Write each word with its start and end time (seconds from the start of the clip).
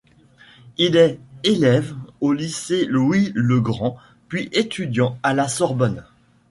Il 0.79 0.95
est 0.95 1.19
élève 1.43 1.93
au 2.21 2.33
Lycée 2.33 2.85
Louis-le-Grand 2.85 3.97
puis 4.29 4.49
étudiant 4.51 5.19
à 5.21 5.35
la 5.35 5.47
Sorbonne. 5.47 6.03